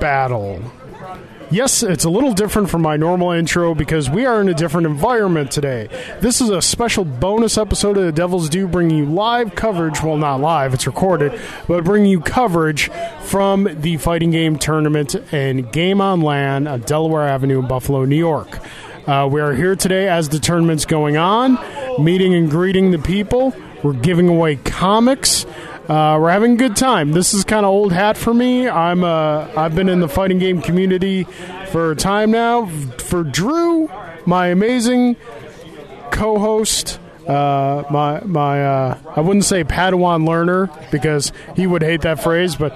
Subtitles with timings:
[0.00, 0.62] battle.
[1.50, 4.86] Yes, it's a little different from my normal intro because we are in a different
[4.86, 5.88] environment today.
[6.20, 10.02] This is a special bonus episode of The Devil's Due, bringing you live coverage.
[10.02, 12.90] Well, not live, it's recorded, but bringing you coverage
[13.22, 18.58] from the fighting game tournament and GameOn LAN on Delaware Avenue in Buffalo, New York.
[19.06, 21.58] Uh, we are here today as the tournament's going on,
[22.04, 23.54] meeting and greeting the people.
[23.82, 25.46] We're giving away comics.
[25.88, 27.12] Uh, we're having a good time.
[27.12, 28.68] This is kind of old hat for me.
[28.68, 31.24] I'm uh, I've been in the fighting game community
[31.70, 32.66] for a time now.
[32.98, 33.90] For Drew,
[34.26, 35.16] my amazing
[36.10, 42.22] co-host, uh, my my uh, I wouldn't say Padawan learner because he would hate that
[42.22, 42.72] phrase, but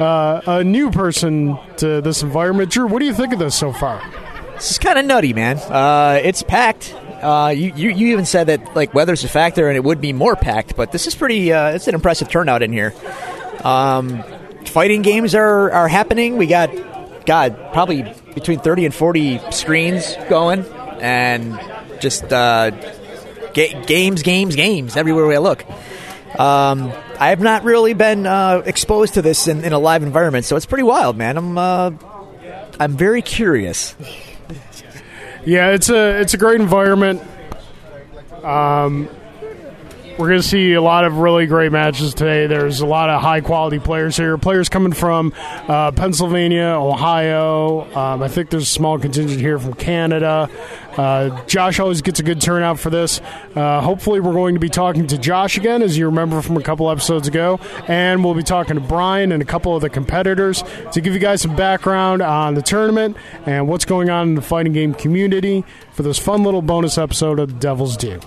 [0.00, 2.72] uh, a new person to this environment.
[2.72, 4.02] Drew, what do you think of this so far?
[4.54, 5.58] This is kind of nutty, man.
[5.58, 6.92] Uh, it's packed.
[7.22, 10.12] Uh, you, you, you even said that like weather's a factor and it would be
[10.12, 11.52] more packed, but this is pretty.
[11.52, 12.94] Uh, it's an impressive turnout in here.
[13.64, 14.22] Um,
[14.66, 16.36] fighting games are are happening.
[16.36, 16.70] We got
[17.26, 18.02] God probably
[18.34, 20.64] between thirty and forty screens going,
[21.00, 21.58] and
[22.00, 22.70] just uh,
[23.52, 25.64] ga- games, games, games everywhere we look.
[26.38, 30.44] Um, I have not really been uh, exposed to this in, in, a live environment,
[30.44, 31.36] so it's pretty wild, man.
[31.36, 31.90] I'm uh,
[32.78, 33.96] I'm very curious.
[35.48, 37.22] Yeah, it's a it's a great environment.
[38.44, 39.08] Um,
[40.18, 42.48] we're going to see a lot of really great matches today.
[42.48, 44.36] There's a lot of high quality players here.
[44.36, 45.32] Players coming from
[45.68, 47.82] uh, Pennsylvania, Ohio.
[47.94, 50.50] Um, I think there's a small contingent here from Canada.
[50.96, 53.20] Uh, Josh always gets a good turnout for this.
[53.54, 56.62] Uh, hopefully, we're going to be talking to Josh again, as you remember from a
[56.62, 57.60] couple episodes ago.
[57.86, 61.20] And we'll be talking to Brian and a couple of the competitors to give you
[61.20, 65.64] guys some background on the tournament and what's going on in the fighting game community
[65.92, 68.20] for this fun little bonus episode of The Devil's Due.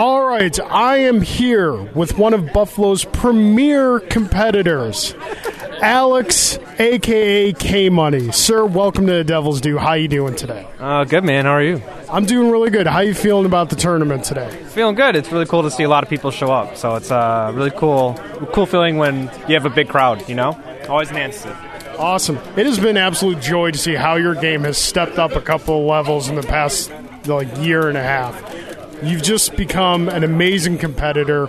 [0.00, 5.14] All right, I am here with one of Buffalo's premier competitors,
[5.82, 8.32] Alex, aka K Money.
[8.32, 9.76] Sir, welcome to the Devil's Due.
[9.76, 10.66] How you doing today?
[10.78, 11.44] Uh, good man.
[11.44, 11.82] How are you?
[12.08, 12.86] I'm doing really good.
[12.86, 14.48] How you feeling about the tournament today?
[14.68, 15.16] Feeling good.
[15.16, 16.78] It's really cool to see a lot of people show up.
[16.78, 18.18] So it's a uh, really cool,
[18.54, 20.26] cool feeling when you have a big crowd.
[20.30, 20.58] You know,
[20.88, 21.56] always enhances it.
[21.98, 22.38] Awesome.
[22.56, 25.78] It has been absolute joy to see how your game has stepped up a couple
[25.78, 26.90] of levels in the past
[27.26, 28.49] like year and a half.
[29.02, 31.48] You've just become an amazing competitor.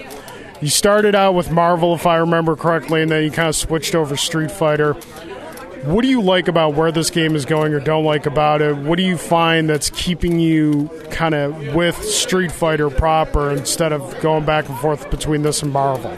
[0.62, 3.94] You started out with Marvel, if I remember correctly, and then you kind of switched
[3.94, 4.94] over Street Fighter.
[5.84, 8.78] What do you like about where this game is going or don't like about it?
[8.78, 14.18] What do you find that's keeping you kind of with Street Fighter proper instead of
[14.22, 16.12] going back and forth between this and Marvel?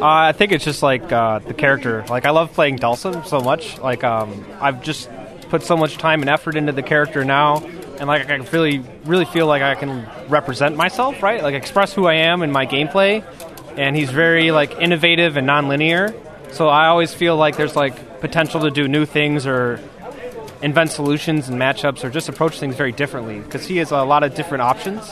[0.02, 2.04] I think it's just like uh, the character.
[2.10, 3.78] Like I love playing Dhalsim so much.
[3.78, 5.08] Like um, I've just
[5.48, 7.66] put so much time and effort into the character now
[7.98, 11.42] and like I really really feel like I can represent myself, right?
[11.42, 13.24] Like express who I am in my gameplay.
[13.76, 16.14] And he's very like innovative and nonlinear.
[16.52, 19.80] So I always feel like there's like potential to do new things or
[20.62, 24.22] invent solutions and matchups or just approach things very differently because he has a lot
[24.22, 25.06] of different options.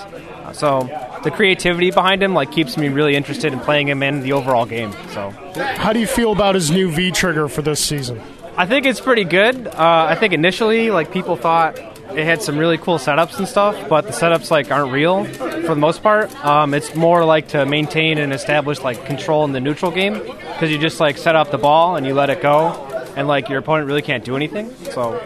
[0.52, 0.88] So
[1.22, 4.66] the creativity behind him like keeps me really interested in playing him in the overall
[4.66, 4.92] game.
[5.10, 8.20] So how do you feel about his new V trigger for this season?
[8.56, 9.66] I think it's pretty good.
[9.66, 11.78] Uh, I think initially like people thought
[12.16, 15.74] it had some really cool setups and stuff, but the setups like aren't real for
[15.74, 16.34] the most part.
[16.44, 20.70] Um, it's more like to maintain and establish like control in the neutral game because
[20.70, 22.72] you just like set up the ball and you let it go,
[23.16, 24.74] and like your opponent really can't do anything.
[24.92, 25.20] So,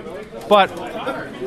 [0.49, 0.71] but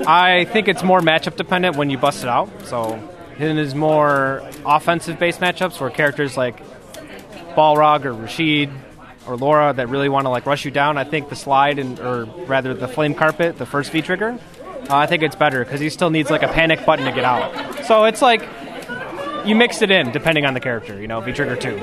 [0.08, 2.50] I think it's more matchup dependent when you bust it out.
[2.66, 6.62] So, it is more offensive based matchups where characters like
[7.56, 8.70] Balrog or Rashid
[9.28, 10.98] or Laura that really want to like rush you down.
[10.98, 14.40] I think the slide and or rather the flame carpet, the first V trigger,
[14.90, 17.24] uh, I think it's better because he still needs like a panic button to get
[17.24, 17.86] out.
[17.86, 18.48] So it's like
[19.46, 21.80] you mix it in depending on the character, you know, V trigger two.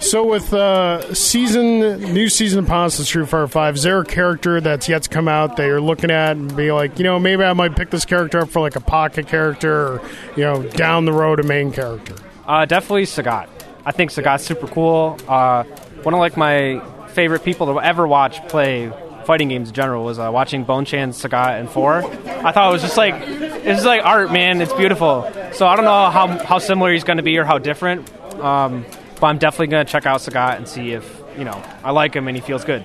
[0.00, 4.58] So with uh, season new season upon us, Street Fighter Five, is there a character
[4.58, 7.42] that's yet to come out that you're looking at and be like, you know, maybe
[7.44, 10.02] I might pick this character up for like a pocket character, or
[10.36, 12.14] you know, down the road a main character?
[12.46, 13.48] Uh, definitely Sagat.
[13.84, 15.18] I think Sagat's super cool.
[15.28, 15.64] Uh,
[16.02, 18.90] one of like my favorite people to ever watch play
[19.30, 21.98] fighting games in general was uh, watching Bonchan, Sagat, and Four.
[22.02, 24.60] I thought it was just like it's like art, man.
[24.60, 25.30] It's beautiful.
[25.52, 28.84] So I don't know how how similar he's going to be or how different, um,
[29.20, 32.12] but I'm definitely going to check out Sagat and see if you know I like
[32.12, 32.84] him and he feels good.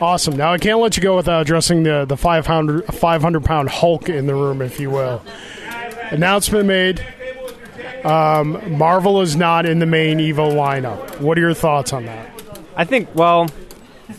[0.00, 0.34] Awesome.
[0.34, 4.26] Now I can't let you go without addressing the the 500, 500 pound Hulk in
[4.26, 5.22] the room, if you will.
[6.10, 7.06] Announcement made.
[8.04, 11.20] Um, Marvel is not in the main Evo lineup.
[11.20, 12.28] What are your thoughts on that?
[12.74, 13.46] I think well,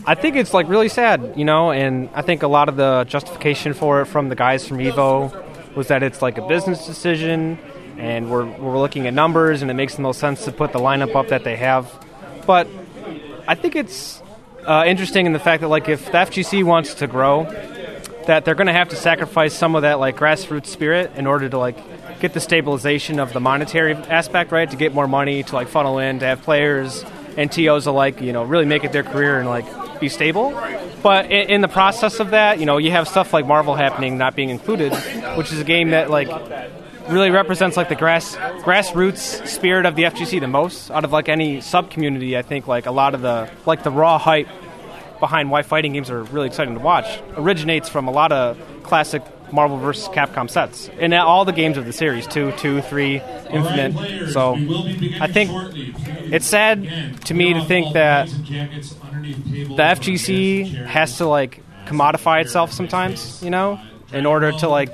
[0.06, 3.04] I think it's like really sad, you know, and I think a lot of the
[3.08, 5.32] justification for it from the guys from Evo
[5.74, 7.58] was that it's like a business decision
[7.98, 10.78] and we're we're looking at numbers, and it makes the most sense to put the
[10.78, 11.92] lineup up that they have.
[12.46, 12.68] But
[13.46, 14.22] I think it's
[14.66, 17.44] uh, interesting in the fact that like if the FGC wants to grow,
[18.26, 21.48] that they're going to have to sacrifice some of that like grassroots spirit in order
[21.48, 21.76] to like
[22.20, 24.70] get the stabilization of the monetary aspect, right?
[24.70, 27.04] To get more money to like funnel in, to have players
[27.36, 29.66] and TOs alike, you know, really make it their career and like
[30.00, 30.50] be stable.
[31.02, 34.18] But in, in the process of that, you know, you have stuff like Marvel happening
[34.18, 34.92] not being included,
[35.36, 36.28] which is a game that like
[37.08, 41.28] really represents like the grass grassroots spirit of the FGC the most out of like
[41.28, 42.36] any sub community.
[42.36, 44.48] I think like a lot of the like the raw hype
[45.20, 49.22] behind why fighting games are really exciting to watch originates from a lot of classic
[49.52, 50.08] Marvel vs.
[50.08, 53.20] Capcom sets and all the games of the series two, two, three,
[53.50, 54.30] Infinite.
[54.32, 54.54] So
[55.20, 55.50] I think
[56.32, 58.28] it's sad to me to think that
[59.24, 63.80] the FGC has to like commodify itself sometimes, you know,
[64.12, 64.90] in order to like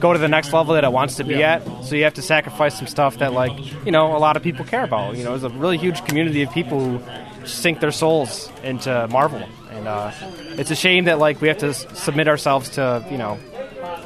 [0.00, 1.62] go to the next level that it wants to be at.
[1.84, 3.52] So you have to sacrifice some stuff that like
[3.86, 5.16] you know a lot of people care about.
[5.16, 9.42] You know, there's a really huge community of people who sink their souls into Marvel,
[9.70, 10.12] and uh,
[10.58, 13.38] it's a shame that like we have to s- submit ourselves to you know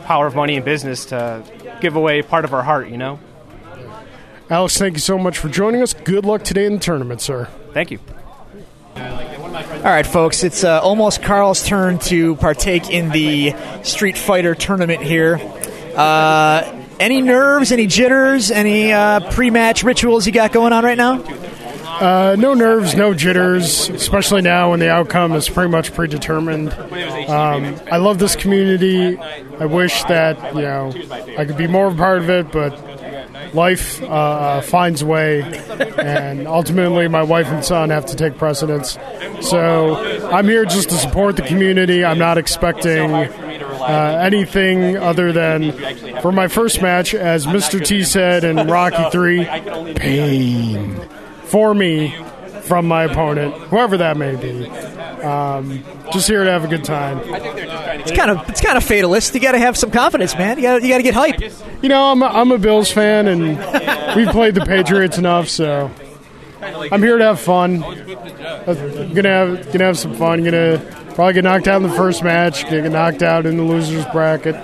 [0.04, 1.42] power of money and business to
[1.80, 2.88] give away part of our heart.
[2.88, 3.18] You know.
[4.48, 5.92] Alex, thank you so much for joining us.
[5.92, 7.48] Good luck today in the tournament, sir.
[7.72, 7.98] Thank you.
[9.86, 13.54] All right, folks, it's uh, almost Carl's turn to partake in the
[13.84, 15.36] Street Fighter tournament here.
[15.94, 20.98] Uh, any nerves, any jitters, any uh, pre match rituals you got going on right
[20.98, 21.22] now?
[21.22, 26.72] Uh, no nerves, no jitters, especially now when the outcome is pretty much predetermined.
[26.72, 29.16] Um, I love this community.
[29.16, 30.92] I wish that you know
[31.38, 32.76] I could be more a part of it, but
[33.54, 35.42] life uh, uh, finds a way,
[35.98, 38.98] and ultimately, my wife and son have to take precedence.
[39.40, 39.96] So
[40.30, 42.04] I'm here just to support the community.
[42.04, 45.72] I'm not expecting uh, anything other than
[46.20, 47.84] for my first match, as Mr.
[47.84, 49.44] T said in Rocky Three,
[49.94, 51.00] pain
[51.44, 52.14] for me
[52.62, 54.68] from my opponent, whoever that may be.
[55.22, 55.82] Um,
[56.12, 57.20] just here to have a good time.
[57.24, 59.34] It's kind of it's kind of fatalist.
[59.34, 60.56] You got to have some confidence, man.
[60.56, 61.40] You got you got to get hype.
[61.82, 63.58] You know, I'm a, I'm a Bills fan, and
[64.16, 65.90] we've played the Patriots enough, so
[66.60, 67.82] I'm here to have fun.
[67.84, 70.44] I'm gonna have gonna have some fun.
[70.44, 70.78] Gonna
[71.14, 72.64] probably get knocked out in the first match.
[72.64, 74.54] Gonna get knocked out in the losers bracket.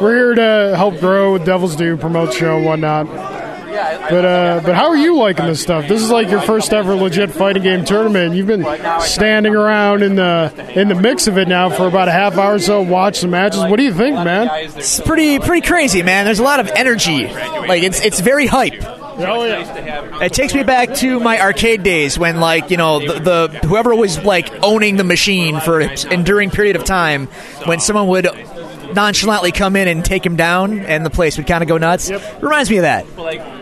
[0.00, 3.06] We're here to help grow with Devils Due, promote show and whatnot.
[3.70, 5.86] But uh, but how are you liking this stuff?
[5.88, 8.34] This is like your first ever legit fighting game tournament.
[8.34, 8.64] You've been
[9.00, 12.54] standing around in the in the mix of it now for about a half hour
[12.54, 12.82] or so.
[12.82, 13.60] Watch some matches.
[13.60, 14.48] What do you think, man?
[14.76, 16.24] It's pretty pretty crazy, man.
[16.24, 17.26] There's a lot of energy.
[17.26, 18.82] Like it's it's very hype.
[18.82, 20.24] Oh yeah.
[20.24, 23.94] It takes me back to my arcade days when, like, you know, the, the whoever
[23.94, 27.26] was like owning the machine for an enduring period of time,
[27.64, 28.24] when someone would
[28.94, 32.10] nonchalantly come in and take him down, and the place would kind of go nuts.
[32.40, 33.04] Reminds me of that.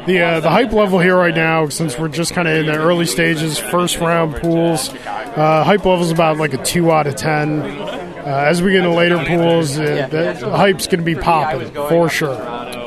[0.09, 2.79] The uh, the hype level here right now, since we're just kind of in the
[2.79, 7.15] early stages, first round pools, uh, hype level is about like a two out of
[7.15, 7.61] ten.
[7.61, 11.71] Uh, as we get into later pools, uh, the, the hype's going to be popping
[11.73, 12.35] for sure.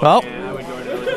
[0.02, 0.24] Well.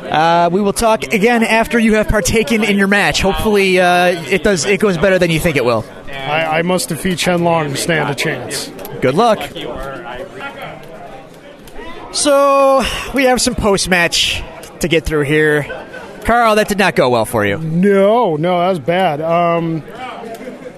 [0.04, 3.22] Uh, we will talk again after you have partaken in your match.
[3.22, 4.66] Hopefully, uh, it does.
[4.66, 5.86] It goes better than you think it will.
[6.08, 8.68] I, I must defeat Chen Long to stand a chance.
[9.00, 9.40] Good luck.
[12.12, 12.84] So
[13.14, 14.42] we have some post match
[14.80, 15.66] to get through here.
[16.24, 17.58] Carl, that did not go well for you.
[17.58, 19.20] No, no, that was bad.
[19.20, 19.82] Um,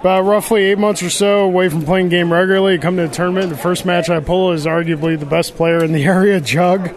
[0.00, 3.50] about roughly eight months or so away from playing game regularly, come to the tournament.
[3.50, 6.88] The first match I pull is arguably the best player in the area, Jug.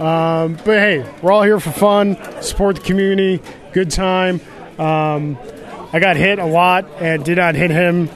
[0.00, 4.40] Um, but hey, we're all here for fun, support the community, good time.
[4.78, 5.36] Um,
[5.92, 8.08] I got hit a lot and did not hit him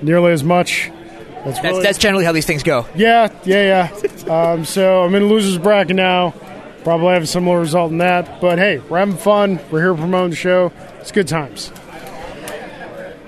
[0.00, 0.90] nearly as much.
[1.44, 2.86] That's, That's, really- that's generally how these things go.
[2.94, 3.90] yeah, yeah,
[4.26, 4.32] yeah.
[4.52, 6.34] um, so I'm in a loser's bracket now.
[6.86, 8.40] Probably have a similar result in that.
[8.40, 9.58] But hey, we're having fun.
[9.72, 10.70] We're here promoting the show.
[11.00, 11.70] It's good times.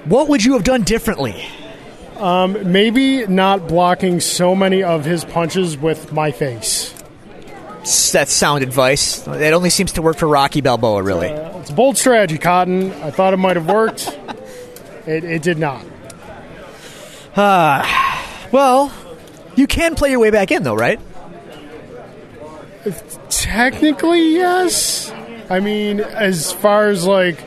[0.05, 1.45] What would you have done differently?
[2.19, 6.95] Um, maybe not blocking so many of his punches with my face.
[8.13, 9.27] That's sound advice.
[9.27, 11.27] It only seems to work for Rocky Balboa, really.
[11.27, 12.93] Uh, it's a bold strategy, Cotton.
[12.93, 14.07] I thought it might have worked.
[15.05, 15.85] it, it did not.
[17.35, 17.85] Uh,
[18.53, 18.93] well,
[19.57, 21.01] you can play your way back in, though, right?
[23.49, 25.11] Technically, yes.
[25.49, 27.43] I mean, as far as like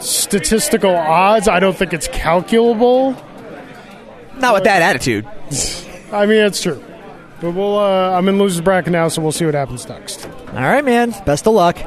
[0.00, 3.12] statistical odds, I don't think it's calculable.
[4.38, 5.24] Not with that attitude.
[6.12, 6.82] I mean, it's true.
[7.40, 7.78] But we'll.
[7.78, 10.26] Uh, I'm in losers bracket now, so we'll see what happens next.
[10.48, 11.14] All right, man.
[11.24, 11.78] Best of luck.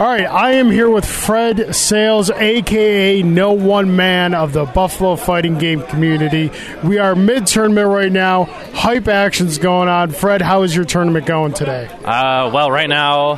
[0.00, 5.14] All right, I am here with Fred Sales, aka No One Man of the Buffalo
[5.14, 6.50] Fighting Game community.
[6.82, 8.44] We are mid tournament right now.
[8.72, 10.12] Hype action's going on.
[10.12, 11.86] Fred, how is your tournament going today?
[12.02, 13.32] Uh, well, right now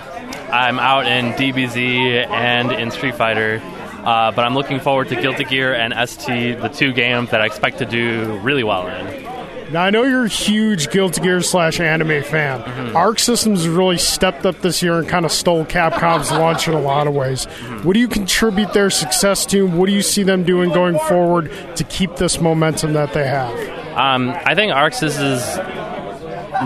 [0.52, 3.60] I'm out in DBZ and in Street Fighter,
[4.04, 7.46] uh, but I'm looking forward to Guilty Gear and ST, the two games that I
[7.46, 9.31] expect to do really well in.
[9.72, 12.60] Now I know you're a huge Guilty Gear slash anime fan.
[12.60, 12.94] Mm-hmm.
[12.94, 16.80] Arc Systems really stepped up this year and kind of stole Capcom's launch in a
[16.80, 17.46] lot of ways.
[17.46, 17.86] Mm-hmm.
[17.86, 19.66] What do you contribute their success to?
[19.66, 23.50] What do you see them doing going forward to keep this momentum that they have?
[23.96, 25.42] Um, I think ArcSys is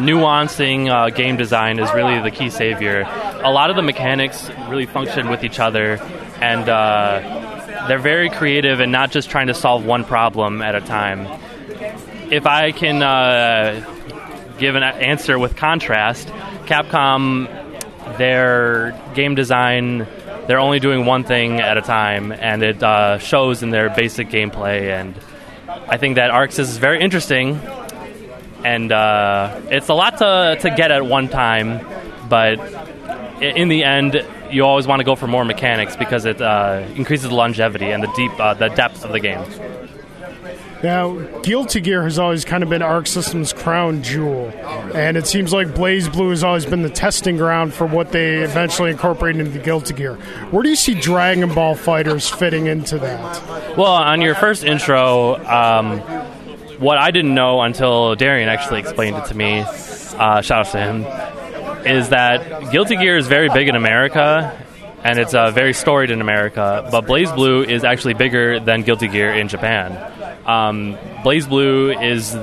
[0.03, 3.03] nuancing uh, game design is really the key savior.
[3.45, 5.99] A lot of the mechanics really function with each other,
[6.41, 10.81] and uh, they're very creative and not just trying to solve one problem at a
[10.81, 11.27] time.
[12.31, 13.85] If I can uh,
[14.59, 16.27] give an answer with contrast,
[16.67, 17.47] Capcom,
[18.19, 20.07] their game design,
[20.47, 24.29] they're only doing one thing at a time, and it uh, shows in their basic
[24.29, 24.89] gameplay.
[24.99, 25.15] And
[25.89, 27.61] I think that ArcSys is very interesting,
[28.65, 31.87] and uh, it's a lot to, to get at one time,
[32.29, 32.59] but
[33.41, 37.29] in the end, you always want to go for more mechanics because it uh, increases
[37.29, 39.45] the longevity and the deep, uh, the depth of the game.
[40.83, 44.49] Now, Guilty Gear has always kind of been Arc Systems' crown jewel,
[44.95, 48.91] and it seems like BlazBlue has always been the testing ground for what they eventually
[48.91, 50.15] incorporated into Guilty Gear.
[50.51, 53.77] Where do you see Dragon Ball FighterZ fitting into that?
[53.77, 56.01] Well, on your first intro, um,
[56.79, 60.79] what I didn't know until Darian actually explained it to me, uh, shout out to
[60.79, 64.63] him, is that Guilty Gear is very big in America
[65.05, 69.33] and it's uh, very storied in America, but BlazBlue is actually bigger than Guilty Gear
[69.33, 69.93] in Japan.
[70.47, 72.35] Um, BlazBlue is,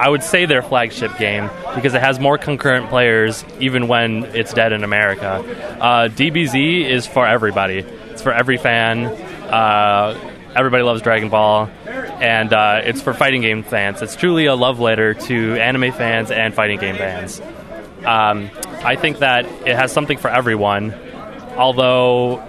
[0.00, 4.54] I would say, their flagship game because it has more concurrent players even when it's
[4.54, 5.44] dead in America.
[5.80, 9.06] Uh, DBZ is for everybody, it's for every fan.
[9.06, 10.18] Uh,
[10.54, 14.00] everybody loves Dragon Ball, and uh, it's for fighting game fans.
[14.02, 17.40] It's truly a love letter to anime fans and fighting game fans.
[18.04, 18.50] Um,
[18.82, 20.94] I think that it has something for everyone,
[21.56, 22.42] although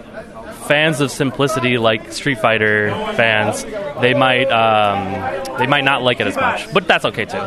[0.72, 3.66] fans of simplicity like Street Fighter fans,
[4.00, 7.38] they might um, they might not like it as much, but that's okay too.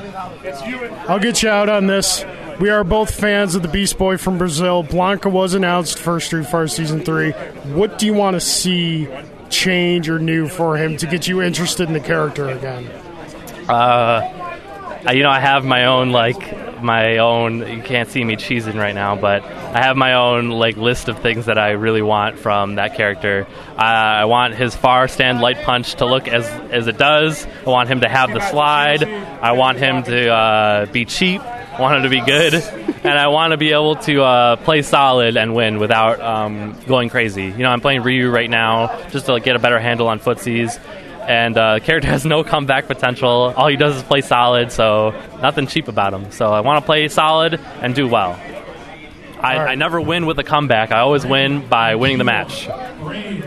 [1.09, 2.23] I'll get you out on this.
[2.61, 4.85] We are both fans of the Beast Boy from Brazil.
[4.85, 7.31] Blanka was announced for Street Fighter Season 3.
[7.73, 9.09] What do you want to see
[9.49, 12.91] change or new for him to get you interested in the character again?
[13.71, 17.67] I, you know, I have my own like my own.
[17.67, 21.19] You can't see me cheesing right now, but I have my own like list of
[21.19, 23.47] things that I really want from that character.
[23.77, 27.47] Uh, I want his far stand light punch to look as as it does.
[27.67, 29.03] I want him to have the slide.
[29.03, 31.41] I want him to uh, be cheap.
[31.41, 34.83] I want him to be good, and I want to be able to uh, play
[34.83, 37.47] solid and win without um, going crazy.
[37.47, 40.21] You know, I'm playing Ryu right now just to like, get a better handle on
[40.21, 40.79] footsies
[41.29, 43.53] and uh, the character has no comeback potential.
[43.57, 46.31] All he does is play solid, so nothing cheap about him.
[46.31, 48.39] So I want to play solid and do well.
[49.41, 50.91] I, I never win with a comeback.
[50.91, 52.67] I always win by winning the match,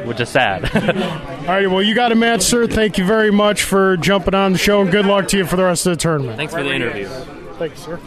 [0.06, 0.66] which is sad.
[0.76, 2.68] All right, well, you got a match, sir.
[2.68, 5.56] Thank you very much for jumping on the show, and good luck to you for
[5.56, 6.38] the rest of the tournament.
[6.38, 7.08] Thanks for the interview.
[7.58, 8.00] Thanks, sir.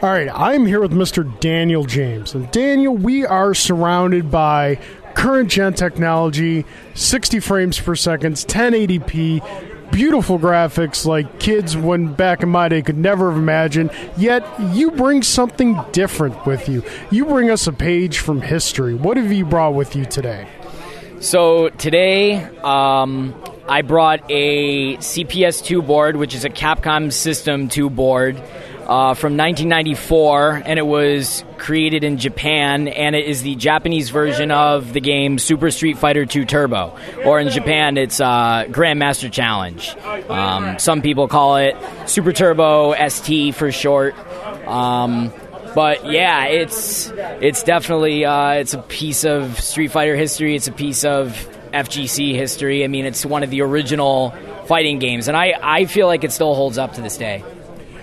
[0.00, 1.38] All right, I'm here with Mr.
[1.40, 2.34] Daniel James.
[2.34, 4.78] And Daniel, we are surrounded by
[5.22, 6.64] current gen technology,
[6.94, 12.98] 60 frames per second, 1080p, beautiful graphics like kids when back in my day could
[12.98, 13.92] never have imagined.
[14.16, 16.82] Yet you bring something different with you.
[17.12, 18.94] You bring us a page from history.
[18.94, 20.48] What have you brought with you today?
[21.20, 23.32] So today, um,
[23.68, 28.42] I brought a CPS2 board, which is a Capcom System 2 board
[28.92, 34.50] uh, from 1994, and it was created in Japan, and it is the Japanese version
[34.50, 36.94] of the game Super Street Fighter 2 Turbo,
[37.24, 39.96] or in Japan, it's uh, Grandmaster Challenge.
[40.28, 44.14] Um, some people call it Super Turbo ST for short.
[44.68, 45.32] Um,
[45.74, 50.54] but yeah, it's it's definitely uh, it's a piece of Street Fighter history.
[50.54, 51.30] It's a piece of
[51.72, 52.84] FGC history.
[52.84, 54.34] I mean, it's one of the original
[54.66, 57.42] fighting games, and I, I feel like it still holds up to this day.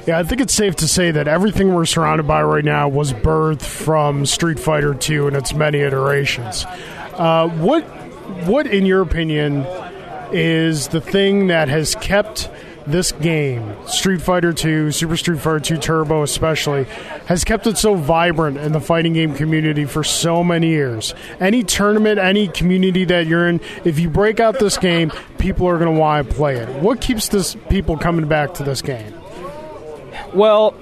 [0.10, 3.14] Yeah, I think it's safe to say that everything we're surrounded by right now was
[3.14, 6.66] birthed from Street Fighter II and its many iterations.
[7.14, 7.84] Uh, what,
[8.48, 9.68] what, in your opinion,
[10.32, 12.50] is the thing that has kept
[12.88, 16.86] this game, Street Fighter II, Super Street Fighter II Turbo especially,
[17.28, 21.14] has kept it so vibrant in the fighting game community for so many years.
[21.40, 25.78] Any tournament, any community that you're in, if you break out this game, people are
[25.78, 26.82] going to want to play it.
[26.82, 29.19] What keeps this people coming back to this game?
[30.34, 30.76] Well,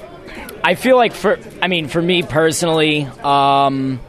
[0.63, 3.99] I feel like for I mean for me personally, um,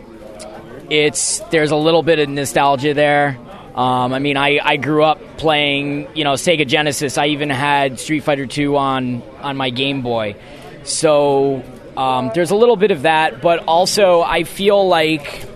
[0.91, 3.39] it's there's a little bit of nostalgia there.
[3.75, 7.17] Um, I mean, I, I grew up playing, you know, Sega Genesis.
[7.17, 10.35] I even had Street Fighter II on on my Game Boy.
[10.83, 11.63] So
[11.97, 15.47] um, there's a little bit of that, but also I feel like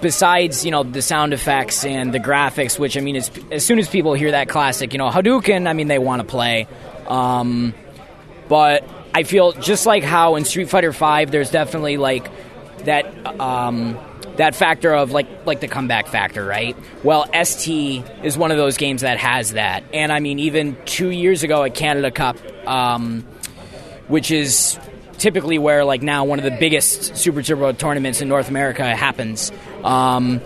[0.00, 3.78] besides you know the sound effects and the graphics, which I mean, as, as soon
[3.78, 6.66] as people hear that classic, you know Hadouken, I mean they want to play.
[7.06, 7.74] Um,
[8.48, 12.30] but I feel just like how in Street Fighter Five, there's definitely like
[12.84, 13.98] that um,
[14.36, 16.76] that factor of like like the comeback factor, right?
[17.02, 21.10] Well, ST is one of those games that has that, and I mean even two
[21.10, 22.36] years ago at Canada Cup,
[22.66, 23.22] um,
[24.06, 24.78] which is
[25.18, 29.52] typically where like now one of the biggest Super Turbo tournaments in North America happens.
[29.82, 30.40] Um,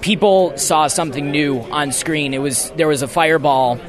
[0.00, 2.34] people saw something new on screen.
[2.34, 3.80] It was there was a fireball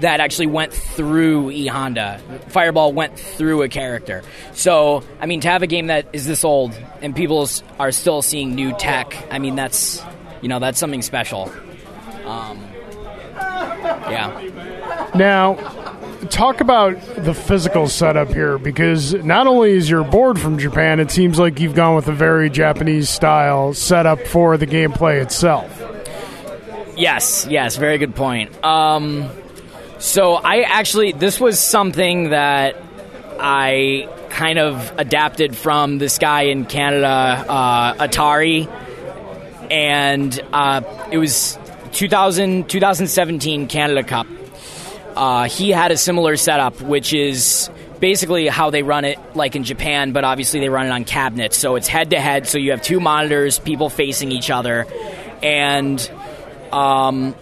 [0.00, 2.20] that actually went through E Honda.
[2.48, 4.22] Fireball went through a character.
[4.52, 7.48] So, I mean, to have a game that is this old and people
[7.78, 10.02] are still seeing new tech, I mean, that's
[10.42, 11.52] you know that's something special.
[12.24, 12.62] Um,
[13.36, 15.10] yeah.
[15.14, 15.54] Now,
[16.30, 21.10] talk about the physical setup here because not only is your board from Japan, it
[21.10, 25.70] seems like you've gone with a very Japanese style setup for the gameplay itself.
[26.96, 28.64] Yes, yes, very good point.
[28.64, 29.30] Um,
[29.98, 32.76] so I actually, this was something that
[33.38, 37.06] I kind of adapted from this guy in Canada,
[37.48, 38.68] uh, Atari,
[39.70, 41.58] and uh, it was
[41.92, 44.26] 2000, 2017 Canada Cup.
[45.14, 49.64] Uh, he had a similar setup, which is basically how they run it, like in
[49.64, 51.56] Japan, but obviously they run it on cabinets.
[51.56, 54.86] So it's head to head, so you have two monitors, people facing each other,
[55.42, 55.98] and
[56.72, 57.34] um,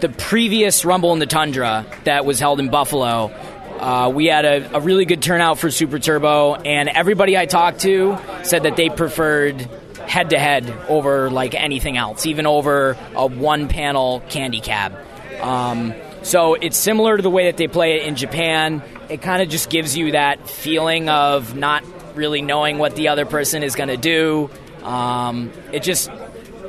[0.00, 3.32] the previous Rumble in the Tundra that was held in Buffalo.
[3.78, 7.80] Uh, we had a, a really good turnout for Super Turbo, and everybody I talked
[7.80, 9.60] to said that they preferred
[10.06, 14.96] head to head over like anything else, even over a one panel candy cab.
[15.40, 18.82] Um, so it's similar to the way that they play it in Japan.
[19.08, 21.84] It kind of just gives you that feeling of not
[22.16, 24.50] really knowing what the other person is going to do.
[24.82, 26.10] Um, it just,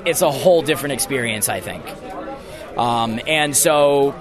[0.06, 1.84] it's a whole different experience, I think.
[2.80, 4.16] Um, and so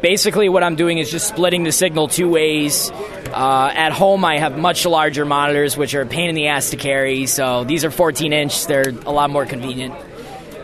[0.00, 2.92] basically what I'm doing is just splitting the signal two ways.
[3.32, 6.70] Uh, at home, I have much larger monitors, which are a pain in the ass
[6.70, 7.26] to carry.
[7.26, 9.94] So these are 14 inch, they're a lot more convenient.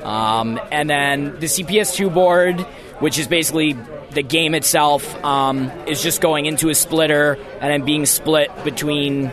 [0.04, 2.60] Um, and then the CPS2 board,
[3.00, 3.72] which is basically
[4.12, 9.32] the game itself, um, is just going into a splitter and then being split between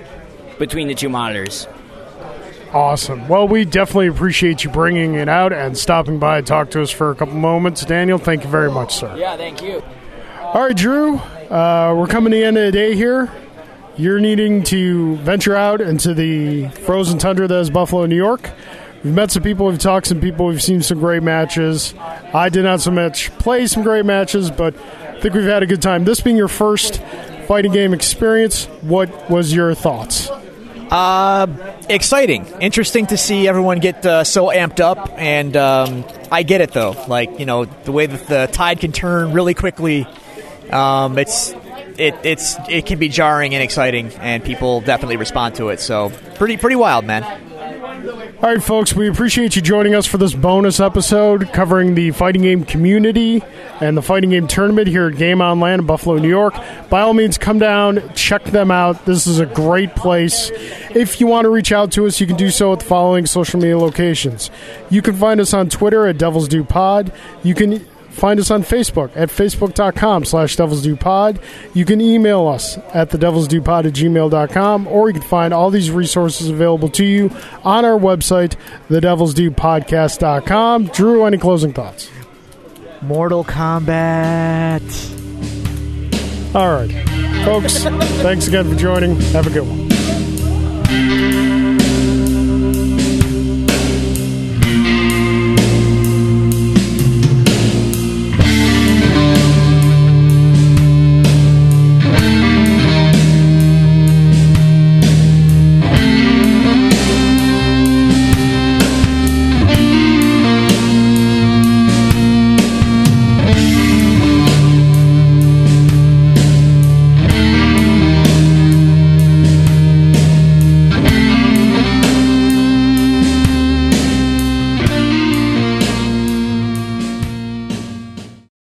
[0.58, 1.68] between the two monitors.
[2.74, 3.28] Awesome.
[3.28, 6.92] Well, we definitely appreciate you bringing it out and stopping by and talk to us
[6.92, 7.86] for a couple moments.
[7.86, 9.16] Daniel, thank you very much, sir.
[9.18, 9.82] Yeah, thank you.
[10.42, 13.32] All right, Drew, uh, we're coming to the end of the day here.
[13.96, 18.52] You're needing to venture out into the frozen tundra that is Buffalo, New York.
[19.04, 21.94] We've met some people, we've talked to some people, we've seen some great matches.
[22.34, 25.66] I did not so much play some great matches, but I think we've had a
[25.66, 26.04] good time.
[26.04, 27.02] This being your first
[27.48, 30.30] fighting game experience, what was your thoughts?
[30.90, 31.48] Uh,
[31.90, 36.72] exciting, interesting to see everyone get uh, so amped up, and um, I get it
[36.72, 36.96] though.
[37.08, 40.08] Like you know, the way that the tide can turn really quickly,
[40.72, 41.54] um, it's
[41.98, 45.82] it it's it can be jarring and exciting, and people definitely respond to it.
[45.82, 47.47] So pretty pretty wild, man.
[48.40, 52.44] All right, folks, we appreciate you joining us for this bonus episode covering the fighting
[52.44, 53.42] game community
[53.82, 56.54] and the fighting game tournament here at GameOn LAN in Buffalo, New York.
[56.88, 59.08] By all means, come down, check them out.
[59.08, 60.52] This is a great place.
[60.92, 63.26] If you want to reach out to us, you can do so at the following
[63.26, 64.52] social media locations.
[64.92, 67.12] You can find us on Twitter at Devils Due Pod.
[67.42, 71.40] You can find us on Facebook at facebook.com slash Devils Due Pod.
[71.74, 75.54] You can email us at the Devils Due Pod at gmail.com, or you can find
[75.54, 77.32] all these resources available to you
[77.64, 78.56] on our website,
[78.90, 80.88] the Devils Due Podcast.com.
[80.88, 82.10] Drew, any closing thoughts?
[83.02, 84.82] Mortal Kombat.
[86.56, 86.92] All right.
[87.46, 87.84] Folks,
[88.24, 89.16] thanks again for joining.
[89.32, 89.87] Have a good one.